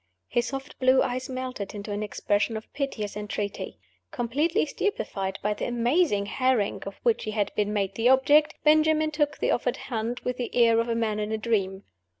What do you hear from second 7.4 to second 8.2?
been made the